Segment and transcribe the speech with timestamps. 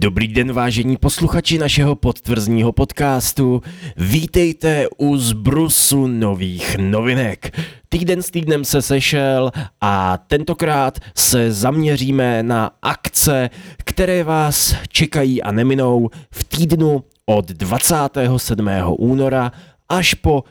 [0.00, 3.62] Dobrý den, vážení posluchači našeho podtvrzního podcastu.
[3.96, 7.58] Vítejte u zbrusu nových novinek.
[7.88, 9.50] Týden s týdnem se sešel
[9.80, 13.50] a tentokrát se zaměříme na akce,
[13.84, 18.68] které vás čekají a neminou v týdnu od 27.
[18.98, 19.52] února
[19.88, 20.44] až po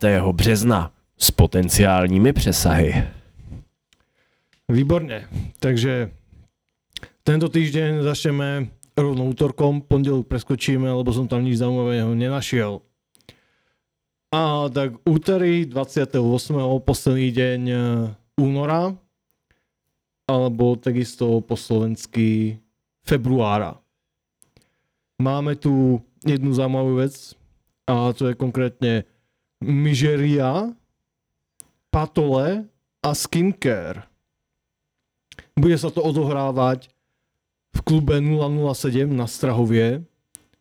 [0.00, 0.22] 5.
[0.32, 3.04] března s potenciálními přesahy.
[4.68, 5.28] Výborne.
[5.58, 6.10] Takže
[7.22, 12.82] tento týždeň začneme rovno útorkom, pondelok preskočíme, lebo som tam nič zaujímavého nenašiel.
[14.34, 16.18] A tak úterý 28.
[16.82, 17.76] posledný deň e,
[18.38, 18.94] února,
[20.26, 22.58] alebo takisto po slovensky
[23.06, 23.78] februára.
[25.22, 27.38] Máme tu jednu zaujímavú vec,
[27.86, 29.04] a to je konkrétne
[29.62, 30.72] myžeria,
[31.92, 32.66] patole
[33.04, 34.08] a skincare.
[35.54, 36.90] Bude sa to odohrávať
[37.74, 40.06] v klube 007 na Strahovie.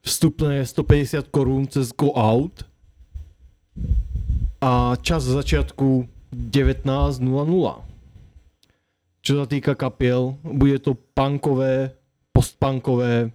[0.04, 2.66] Vstupné je 150 korún cez Go Out.
[4.60, 7.24] A čas začiatku 19.00.
[9.24, 11.96] Čo sa týka kapiel, bude to punkové,
[12.36, 13.32] postpunkové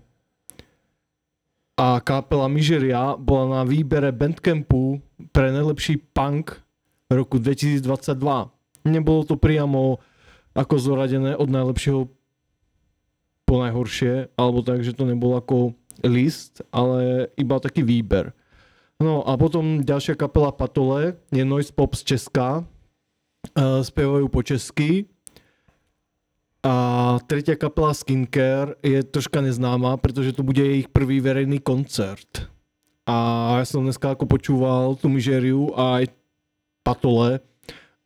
[1.78, 4.98] a kapela Mižeria bola na výbere Bandcampu
[5.30, 6.58] pre najlepší punk
[7.06, 8.18] roku 2022.
[8.90, 10.02] Nebolo to priamo
[10.58, 12.10] ako zoradené od najlepšieho
[13.48, 15.72] po najhoršie, alebo tak, že to nebol ako
[16.04, 18.36] list, ale iba taký výber.
[19.00, 22.68] No a potom ďalšia kapela Patole je Noise Pop z Česka.
[23.54, 25.06] Uh, spievajú po česky.
[26.66, 26.74] A
[27.30, 32.50] tretia kapela Skincare je troška neznáma, pretože to bude ich prvý verejný koncert.
[33.06, 36.12] A ja som dneska ako počúval tú Mižeriu a aj
[36.82, 37.40] Patole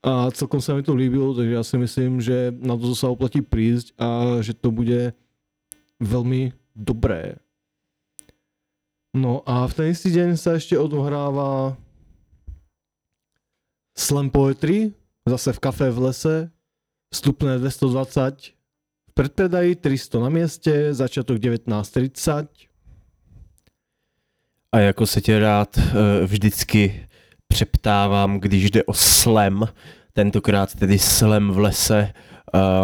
[0.03, 3.39] a celkom sa mi to líbilo, takže ja si myslím, že na to sa oplatí
[3.39, 5.15] prísť a že to bude
[6.03, 7.39] veľmi dobré.
[9.15, 11.77] No a v ten istý deň sa ešte odohráva
[13.93, 14.97] Slam Poetry,
[15.29, 16.37] zase v kafe v lese,
[17.13, 18.57] vstupné 220,
[19.09, 22.49] v predpredaji 300 na mieste, začiatok 19.30.
[24.73, 25.83] A jako se tě rád uh,
[26.25, 27.07] vždycky
[27.49, 29.69] přeptávám, když jde o slam,
[30.13, 32.13] tentokrát tedy slam v lese,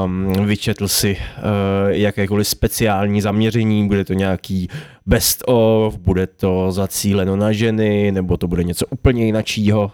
[0.04, 4.68] um, vyčetl si uh, jakékoliv speciální zaměření, bude to nějaký
[5.06, 9.92] best of, bude to zacíleno na ženy, nebo to bude něco úplně jinačího?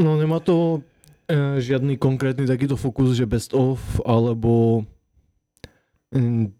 [0.00, 0.80] No nemá to
[1.28, 4.84] e, žiadny konkrétny takýto fokus, že best of, alebo
[6.14, 6.52] mm,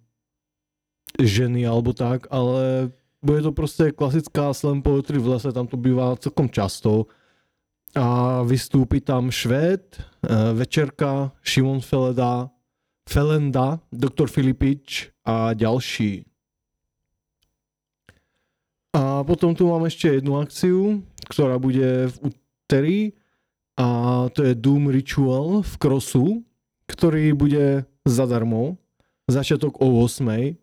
[1.23, 2.91] ženy, alebo tak, ale
[3.23, 7.07] bude to prostě klasická slam poetry v lese, tam to bývá celkom často
[7.95, 12.51] a vystúpi tam Švéd, eh, Večerka, Šimon Feleda,
[13.09, 16.23] Felenda, doktor Filipič a ďalší.
[18.95, 23.01] A potom tu mám ešte jednu akciu, ktorá bude v úterý
[23.79, 26.43] a to je Doom Ritual v Krosu,
[26.91, 28.79] ktorý bude zadarmo,
[29.31, 30.59] začiatok o 8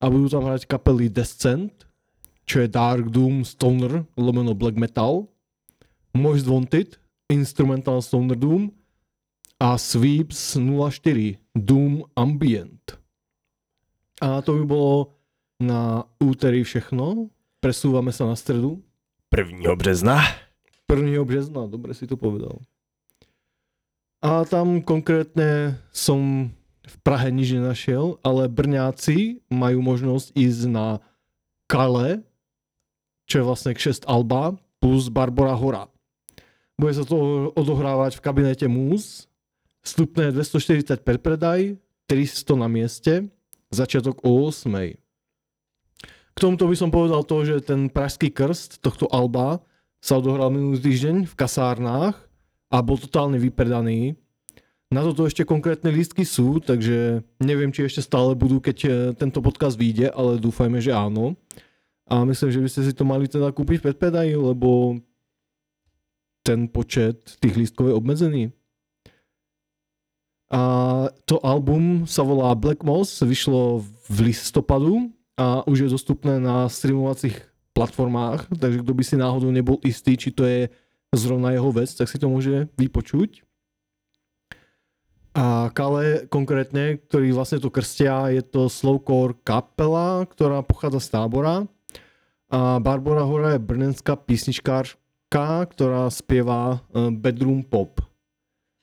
[0.00, 1.72] a budú tam hrať kapely Descent,
[2.44, 5.29] čo je Dark Doom Stoner, lomeno Black Metal
[6.14, 6.98] Most Wanted,
[7.30, 8.74] Instrumental Stoner Doom
[9.60, 12.98] a Sweeps 04 Doom Ambient.
[14.20, 14.96] A to by bolo
[15.60, 17.28] na úterý všechno.
[17.60, 18.80] Presúvame sa na stredu.
[19.32, 19.60] 1.
[19.76, 20.24] března.
[20.88, 21.24] 1.
[21.24, 22.58] března, dobre si to povedal.
[24.20, 26.50] A tam konkrétne som
[26.84, 30.86] v Prahe nič nenašiel, ale Brňáci majú možnosť ísť na
[31.70, 32.24] Kale,
[33.30, 35.89] čo je vlastne 6 Alba, plus Barbora Hora.
[36.80, 39.28] Bude sa to odohrávať v kabinete MUS.
[39.84, 41.76] Vstupné 240 per predaj,
[42.08, 43.28] 300 na mieste,
[43.68, 44.96] začiatok o 8.
[46.32, 49.60] K tomuto by som povedal to, že ten pražský krst tohto Alba
[50.00, 52.16] sa odohral minulý týždeň v kasárnách
[52.72, 54.16] a bol totálne vypredaný.
[54.88, 59.44] Na toto ešte konkrétne lístky sú, takže neviem, či ešte stále budú, keď e, tento
[59.44, 61.36] podcast vyjde, ale dúfajme, že áno.
[62.10, 64.98] A myslím, že by ste si to mali teda kúpiť v predpredaji, lebo
[66.42, 68.42] ten počet tých lístkov je obmedzený.
[70.50, 70.62] A
[71.30, 77.38] to album sa volá Black Moss, vyšlo v listopadu a už je dostupné na streamovacích
[77.70, 80.66] platformách, takže kto by si náhodou nebol istý, či to je
[81.14, 83.46] zrovna jeho vec, tak si to môže vypočuť.
[85.30, 91.70] A Kale konkrétne, ktorý vlastne to krstia, je to slowcore kapela, ktorá pochádza z tábora.
[92.50, 94.90] A Barbara Hora je brnenská písničkár,
[95.30, 98.02] ktorá spieva eh, bedroom pop.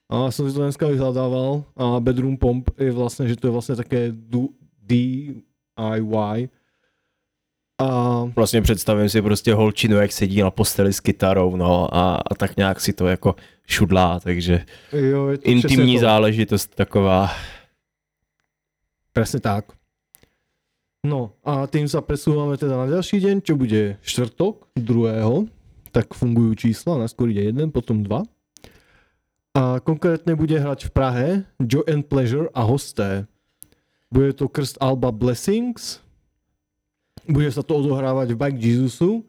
[0.07, 3.75] A som si to dneska vyhľadával a bedroom pop je vlastne, že to je vlastne
[3.75, 4.95] také du, D
[5.75, 6.47] IY.
[7.79, 7.87] A
[8.35, 12.57] Vlastně představím si prostě holčinu, jak sedí na posteli s kytarou, no a, a tak
[12.57, 13.35] nějak si to jako
[13.67, 16.01] šudlá, takže jo, je to intimní to.
[16.01, 17.29] záležitost taková.
[19.13, 19.65] Presne tak.
[21.05, 25.45] No a tým sa presúvame teda na ďalší deň, čo bude štvrtok, druhého.
[25.91, 28.27] Tak fungujú čísla, najskôr ide jeden, potom dva.
[29.57, 33.25] A konkrétne bude hrať v Prahe Joy and Pleasure a hosté.
[34.13, 35.99] Bude to krst Alba Blessings.
[37.25, 39.25] Bude sa to odohrávať v Bike Jesusu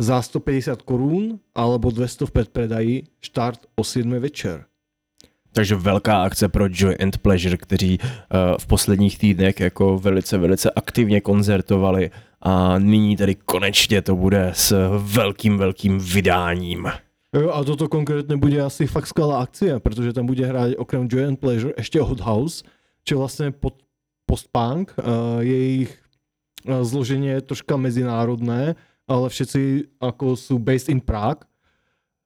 [0.00, 2.94] za 150 korún alebo 200 v predpredaji.
[3.20, 4.64] Štart o 7 večer.
[5.58, 8.06] Takže velká akce pro Joy and Pleasure, kteří uh,
[8.58, 12.10] v posledních týdnech jako velice, velice aktivně koncertovali
[12.42, 16.86] a nyní tedy konečně to bude s velkým, velkým vydáním.
[17.34, 21.24] Jo, a toto konkrétne bude asi fakt skvelá akcia, pretože tam bude hrať okrem Joy
[21.26, 22.62] and Pleasure ešte Hot House,
[23.02, 23.82] čo je vlastne pod,
[24.30, 24.94] post-punk.
[24.94, 25.90] Uh, je ich
[26.62, 28.78] zloženie je troška medzinárodné,
[29.10, 31.50] ale všetci ako sú based in Prague.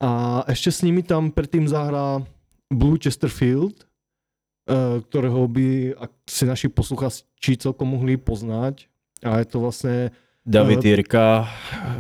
[0.05, 2.20] A ešte s nimi tam predtým zahrá
[2.73, 3.85] Blue Chesterfield,
[4.67, 8.89] uh, ktorého by si naši posluchači celkom mohli poznať.
[9.23, 9.63] A je to
[10.43, 11.47] David Eh, Jirka,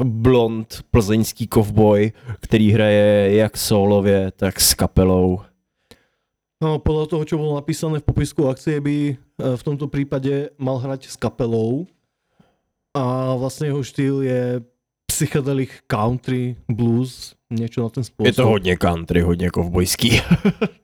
[0.02, 5.40] blond, plzeňský kovboj, který hraje jak solově, tak s kapelou.
[6.62, 10.78] No, podľa toho, čo bolo napísané v popisku akcie, by e, v tomto prípade mal
[10.78, 11.90] hrať s kapelou.
[12.94, 14.62] A vlastne jeho štýl je
[15.12, 18.26] psychedelic country, blues, niečo na ten spôsob.
[18.26, 20.20] Je to hodně country, hodně kovbojský.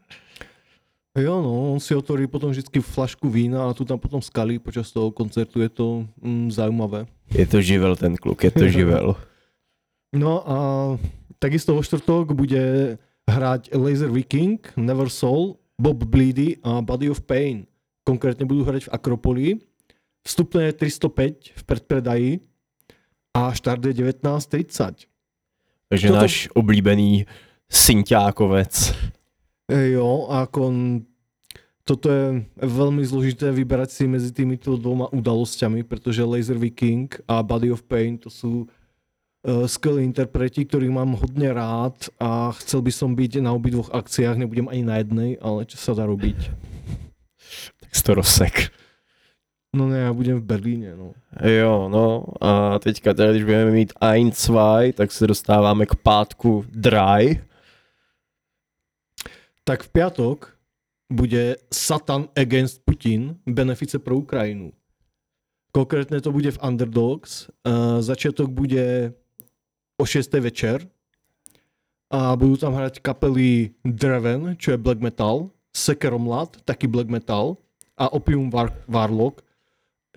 [1.18, 4.94] Jo, no, on si otvorí potom vždycky flašku vína a tu tam potom skalí počas
[4.94, 7.10] toho koncertu, je to mm, zaujímavé.
[7.34, 9.16] Je to živel ten kluk, je to živel.
[10.08, 10.56] No a
[11.36, 12.96] takisto vo štvrtok bude
[13.28, 17.68] hrať Laser Viking, Never Soul, Bob Bleedy a Body of Pain.
[18.08, 19.48] Konkrétne budú hrať v Akropoli.
[20.24, 22.30] Vstupné je 305 v predpredaji
[23.38, 25.06] a štart je 19.30.
[25.88, 27.30] Takže Toto- náš oblíbený
[27.70, 28.74] synťákovec.
[29.70, 30.72] E, Jo, ako
[31.88, 37.72] toto je veľmi zložité vyberať si medzi týmito dvoma udalosťami, pretože Laser Viking a Body
[37.72, 43.16] of Pain to sú uh, skvelí interpreti, ktorých mám hodne rád a chcel by som
[43.16, 46.52] byť na obidvoch akciách, nebudem ani na jednej, ale čo sa dá robiť.
[47.80, 48.68] Tak to rozsek.
[49.76, 51.12] No ne, já budem v Berlíně, no.
[51.48, 56.64] Jo, no a teďka teda, když budeme mít ein, zwei, tak se dostáváme k pátku
[56.68, 57.42] dry.
[59.64, 60.56] Tak v piatok
[61.12, 64.72] bude Satan Against Putin, benefice pro Ukrajinu.
[65.72, 67.52] Konkrétne to bude v Underdogs.
[67.62, 69.12] Uh, začiatok bude
[70.00, 70.32] o 6.
[70.40, 70.88] večer
[72.08, 77.60] a budú tam hrať kapely Draven, čo je black metal, Sekeromlad, taký black metal
[78.00, 79.44] a Opium War- Warlock,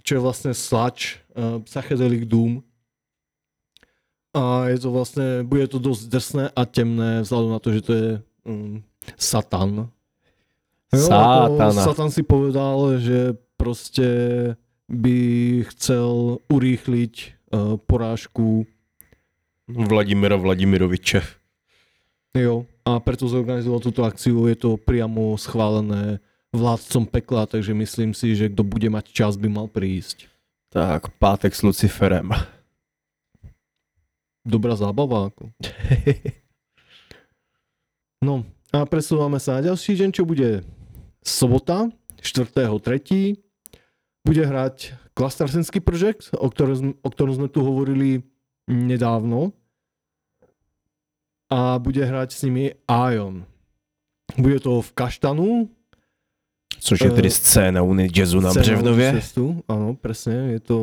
[0.01, 2.61] čo je vlastne sludge, uh, psychedelic doom.
[4.31, 7.91] A je to vlastne, bude to dosť drsné a temné, vzhľadom na to, že to
[7.91, 8.09] je
[8.47, 8.79] um,
[9.19, 9.91] Satan.
[10.91, 11.71] Sátana.
[11.71, 14.07] Ako Satan si povedal, že proste
[14.91, 15.19] by
[15.71, 17.13] chcel urýchliť
[17.51, 18.67] uh, porážku
[19.71, 21.23] Vladimira Vladimiroviče.
[22.35, 26.19] Jo, a preto zorganizoval túto akciu, je to priamo schválené
[26.51, 30.27] vládcom pekla, takže myslím si, že kto bude mať čas, by mal prísť.
[30.71, 32.31] Tak, pátek s Luciferem.
[34.43, 35.31] Dobrá zábava.
[35.31, 35.51] Ako.
[38.21, 40.61] No a presúvame sa na ďalší deň, čo bude
[41.25, 41.89] sobota,
[42.21, 43.33] 4.3.
[44.21, 48.21] Bude hrať Klastarsenský projekt, o ktorom, o ktorom sme tu hovorili
[48.69, 49.57] nedávno.
[51.49, 53.49] A bude hrať s nimi Ion.
[54.37, 55.65] Bude to v Kaštanu,
[56.81, 59.13] Což je tedy Eh, scéna Uny jazzu na Břevnově.
[59.21, 60.77] cestu, áno, presne, je to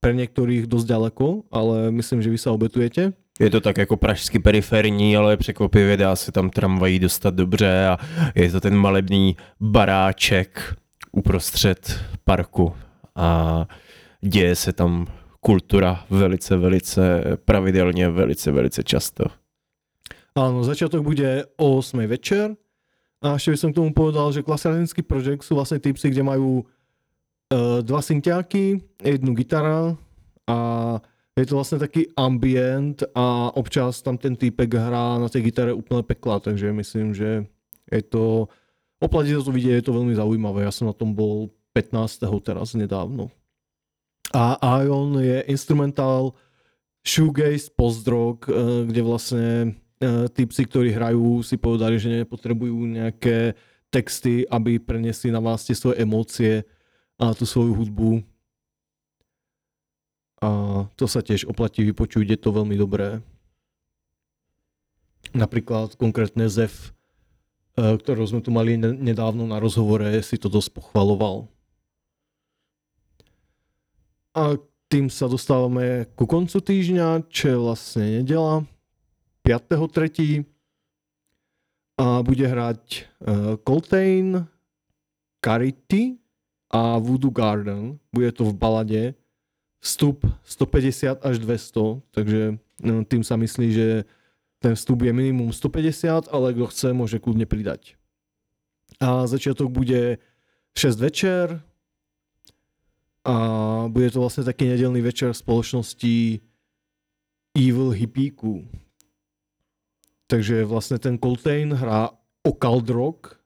[0.00, 3.12] pre niektorých dosť ďaleko, ale myslím, že vy sa obetujete.
[3.40, 7.98] Je to tak jako pražsky periferní, ale překvapivě dá se tam tramvají dostat dobře a
[8.34, 10.74] je to ten malebný baráček
[11.12, 12.72] uprostřed parku
[13.16, 13.66] a
[14.20, 15.06] děje se tam
[15.40, 19.24] kultura velice, velice pravidelně, velice, velice často.
[20.34, 22.56] Áno, začiatok bude o 8 večer
[23.24, 26.60] a ešte by som k tomu povedal, že klasický projekt sú vlastne typsy, kde majú
[26.60, 29.96] uh, dva syntiáky, jednu gitara
[30.44, 30.56] a
[31.32, 36.04] je to vlastne taký ambient a občas tam ten týpek hrá na tej gitare úplne
[36.04, 37.48] pekla, takže myslím, že
[37.88, 38.46] je to,
[39.00, 40.62] oplatí sa to vidieť, je to veľmi zaujímavé.
[40.62, 42.28] Ja som na tom bol 15.
[42.44, 43.32] teraz nedávno.
[44.30, 46.36] A Ion je instrumentál
[47.02, 48.54] shoegaze, post-rock, eh,
[48.88, 49.46] kde vlastne
[50.32, 53.54] typci, ktorí hrajú, si povedali, že nepotrebujú nejaké
[53.94, 56.66] texty, aby preniesli na vás tie svoje emócie
[57.14, 58.10] a tú svoju hudbu.
[60.44, 60.48] a
[61.00, 63.24] to sa tiež oplatí vypočuť, je to veľmi dobré.
[65.32, 66.92] Napríklad konkrétne ZEF,
[67.80, 71.48] e, ktorú sme tu mali nedávno na rozhovore, si to dosť pochvaloval.
[74.36, 74.60] A
[74.92, 78.68] tým sa dostávame ku koncu týždňa, čo je vlastne nedela,
[79.44, 80.44] 5.3.
[81.94, 84.50] A bude hrať uh, Coltrane,
[85.44, 86.18] Carity
[86.72, 88.02] a Voodoo Garden.
[88.10, 89.02] Bude to v balade.
[89.78, 94.08] Vstup 150 až 200, takže no, tým sa myslí, že
[94.58, 98.00] ten vstup je minimum 150, ale kto chce, môže kľudne pridať.
[98.96, 100.24] A začiatok bude
[100.72, 101.60] 6 večer,
[103.24, 103.34] a
[103.88, 106.16] bude to vlastne taký nedelný večer v spoločnosti
[107.56, 108.68] Evil Hippíku.
[110.34, 112.10] Takže vlastne ten Coltrane hrá
[112.42, 113.38] Occult Rock,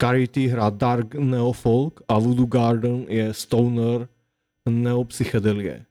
[0.00, 4.08] Carity hrá Dark Neofolk a Voodoo Garden je Stoner
[4.64, 5.84] Neopsychedelie.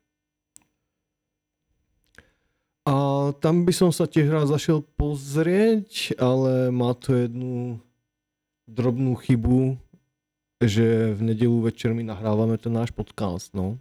[2.90, 2.96] A
[3.38, 7.78] tam by som sa tiež rád zašiel pozrieť, ale má to jednu
[8.66, 9.78] drobnú chybu,
[10.58, 13.78] že v nedělu večer my nahráváme ten náš podcast, no.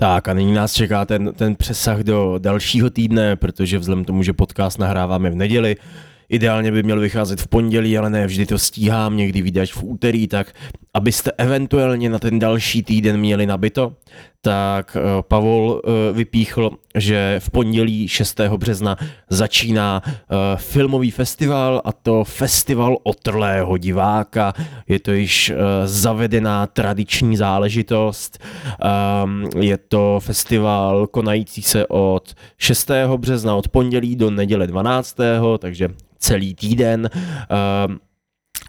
[0.00, 4.32] Tak a nyní nás čeká ten, ten přesah do dalšího týdne, protože vzhledem tomu, že
[4.32, 5.76] podcast nahráváme v neděli,
[6.30, 10.28] Ideálně by měl vycházet v pondělí, ale ne vždy to stíhám, někdy vyjde v úterý,
[10.28, 10.52] tak
[10.94, 13.92] abyste eventuálně na ten další týden měli nabito,
[14.40, 18.40] tak eh, Pavol eh, vypíchl, že v pondělí 6.
[18.40, 18.96] března
[19.30, 24.52] začíná eh, filmový festival a to festival otrlého diváka.
[24.88, 25.52] Je to již
[25.84, 28.38] zavedená tradiční záležitost.
[28.82, 32.90] Ehm, je to festival konající se od 6.
[33.16, 35.16] března od pondělí do neděle 12.
[35.58, 37.10] takže celý týden.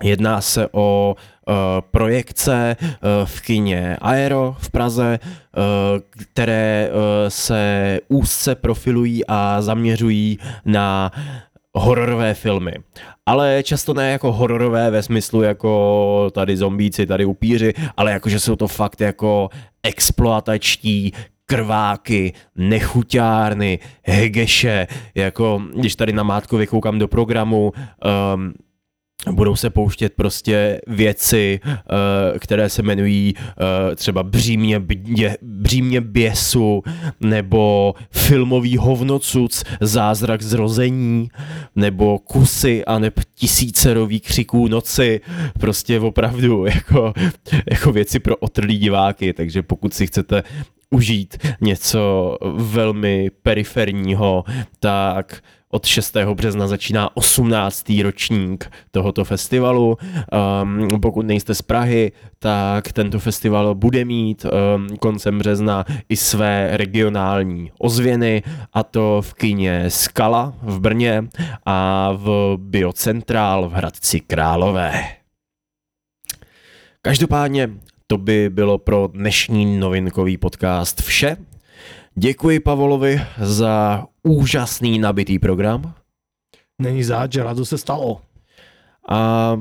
[0.04, 1.16] Jedná se o
[1.48, 1.54] uh,
[1.92, 2.88] projekce uh,
[3.26, 5.64] v kině Aero v Praze, uh,
[6.18, 6.90] které
[7.28, 11.12] se úzce profilují a zaměřují na
[11.74, 12.74] hororové filmy.
[13.26, 18.40] Ale často ne jako hororové ve smyslu jako tady zombíci, tady upíři, ale jako, že
[18.40, 19.50] jsou to fakt jako
[19.84, 21.14] exploatační
[21.46, 27.74] krváky, nechuťárny, hegeše, jako když tady na Mátkově koukám do programu,
[28.36, 28.54] um,
[29.32, 36.84] budou se pouštět prostě věci, uh, které se jmenují uh, třeba břímě, bě, břímě běsu
[37.20, 41.30] nebo filmový hovnocuc Zázrak zrození
[41.76, 45.22] nebo kusy a neb tisícerový křiků noci,
[45.60, 47.14] prostě opravdu jako,
[47.72, 50.44] jako věci pro otrlý diváky, takže pokud si chcete
[50.90, 54.44] užít něco velmi periferního,
[54.80, 56.18] tak od 6.
[56.34, 57.92] března začíná 18.
[58.04, 59.98] ročník tohoto festivalu.
[60.64, 66.70] Um, pokud nejste z Prahy, tak tento festival bude mít um, koncem března i své
[66.78, 71.24] regionální ozvěny, a to v kině Skala v Brně
[71.66, 75.04] a v Biocentrál v Hradci Králové.
[77.02, 77.70] Každopádně
[78.08, 81.38] to by bylo pro dnešní novinkový podcast vše.
[82.16, 85.94] Děkuji Pavolovi za úžasný nabitý program.
[86.82, 88.22] Není záč, že se stalo.
[89.10, 89.54] A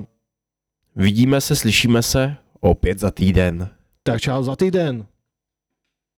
[0.96, 3.70] vidíme se, slyšíme se opět za týden.
[4.02, 5.06] Tak čau za týden.